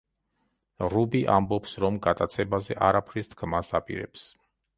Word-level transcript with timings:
რუბი 0.93 1.21
ამბობს, 1.33 1.75
რომ 1.83 1.99
გატაცებაზე 2.07 2.79
არაფრის 2.89 3.31
თქმას 3.35 3.71
აპირებს. 3.83 4.27